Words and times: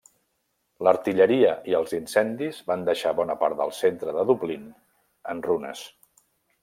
L'artilleria 0.85 1.51
i 1.73 1.75
els 1.81 1.93
incendis 1.97 2.61
van 2.71 2.85
deixar 2.87 3.13
bona 3.19 3.35
part 3.43 3.61
del 3.63 3.75
centre 3.83 4.17
de 4.17 4.25
Dublín 4.31 4.65
en 5.35 5.45
runes. 5.51 5.85